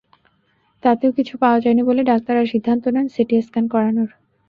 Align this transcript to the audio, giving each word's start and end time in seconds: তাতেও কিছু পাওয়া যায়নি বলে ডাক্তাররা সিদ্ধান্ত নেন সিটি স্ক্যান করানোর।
তাতেও 0.83 1.11
কিছু 1.17 1.33
পাওয়া 1.41 1.59
যায়নি 1.63 1.83
বলে 1.89 2.01
ডাক্তাররা 2.11 2.43
সিদ্ধান্ত 2.53 2.83
নেন 2.95 3.07
সিটি 3.15 3.35
স্ক্যান 3.41 3.65
করানোর। 3.73 4.09